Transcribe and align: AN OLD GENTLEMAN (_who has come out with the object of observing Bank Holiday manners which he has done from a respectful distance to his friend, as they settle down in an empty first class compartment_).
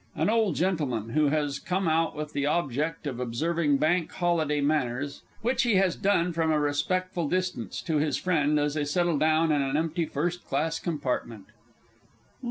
AN 0.15 0.31
OLD 0.31 0.55
GENTLEMAN 0.55 1.13
(_who 1.15 1.29
has 1.29 1.59
come 1.59 1.87
out 1.87 2.15
with 2.15 2.33
the 2.33 2.47
object 2.47 3.05
of 3.05 3.19
observing 3.19 3.77
Bank 3.77 4.11
Holiday 4.11 4.59
manners 4.59 5.21
which 5.43 5.61
he 5.61 5.75
has 5.75 5.95
done 5.95 6.33
from 6.33 6.51
a 6.51 6.59
respectful 6.59 7.29
distance 7.29 7.83
to 7.83 7.97
his 7.97 8.17
friend, 8.17 8.59
as 8.59 8.73
they 8.73 8.83
settle 8.85 9.19
down 9.19 9.51
in 9.51 9.61
an 9.61 9.77
empty 9.77 10.07
first 10.07 10.43
class 10.47 10.79
compartment_). 10.79 11.43